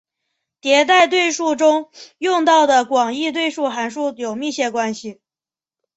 [0.59, 5.19] 迭代对数和中用到的广义对数函数有密切关系。